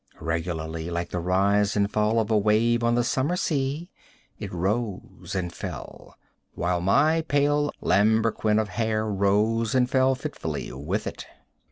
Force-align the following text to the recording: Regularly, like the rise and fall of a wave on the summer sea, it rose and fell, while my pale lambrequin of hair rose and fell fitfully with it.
Regularly, 0.19 0.89
like 0.89 1.09
the 1.11 1.19
rise 1.19 1.75
and 1.75 1.87
fall 1.93 2.19
of 2.19 2.31
a 2.31 2.35
wave 2.35 2.83
on 2.83 2.95
the 2.95 3.03
summer 3.03 3.35
sea, 3.35 3.91
it 4.39 4.51
rose 4.51 5.35
and 5.35 5.53
fell, 5.53 6.17
while 6.55 6.81
my 6.81 7.21
pale 7.27 7.71
lambrequin 7.81 8.57
of 8.57 8.69
hair 8.69 9.05
rose 9.05 9.75
and 9.75 9.87
fell 9.87 10.15
fitfully 10.15 10.71
with 10.71 11.05
it. 11.05 11.27